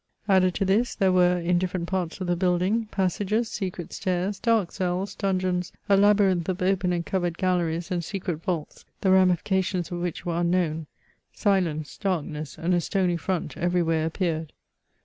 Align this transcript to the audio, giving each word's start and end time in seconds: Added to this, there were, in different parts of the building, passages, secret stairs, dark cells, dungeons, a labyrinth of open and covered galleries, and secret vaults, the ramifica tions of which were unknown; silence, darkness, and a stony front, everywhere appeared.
Added 0.27 0.55
to 0.55 0.65
this, 0.65 0.95
there 0.95 1.11
were, 1.11 1.37
in 1.37 1.59
different 1.59 1.85
parts 1.87 2.19
of 2.19 2.25
the 2.25 2.35
building, 2.35 2.87
passages, 2.87 3.49
secret 3.51 3.93
stairs, 3.93 4.39
dark 4.39 4.71
cells, 4.71 5.13
dungeons, 5.13 5.71
a 5.87 5.95
labyrinth 5.95 6.49
of 6.49 6.63
open 6.63 6.91
and 6.91 7.05
covered 7.05 7.37
galleries, 7.37 7.91
and 7.91 8.03
secret 8.03 8.37
vaults, 8.41 8.83
the 9.01 9.09
ramifica 9.09 9.63
tions 9.63 9.91
of 9.91 9.99
which 9.99 10.25
were 10.25 10.39
unknown; 10.41 10.87
silence, 11.33 11.95
darkness, 11.99 12.57
and 12.57 12.73
a 12.73 12.81
stony 12.81 13.15
front, 13.15 13.55
everywhere 13.57 14.07
appeared. 14.07 14.53